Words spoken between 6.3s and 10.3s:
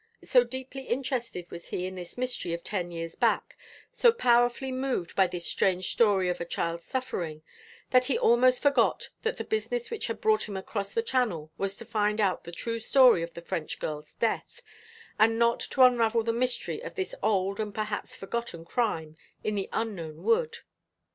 a child's suffering, that he almost forgot that the business which had